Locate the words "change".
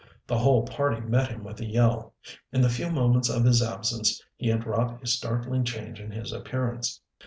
5.63-5.99